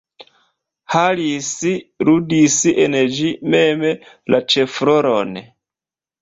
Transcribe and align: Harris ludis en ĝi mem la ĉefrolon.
Harris 0.93 1.49
ludis 2.09 2.55
en 2.85 2.97
ĝi 3.19 3.29
mem 3.57 3.85
la 4.37 4.41
ĉefrolon. 4.55 5.39